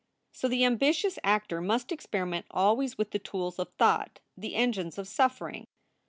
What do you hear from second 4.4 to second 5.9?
engines of suffering.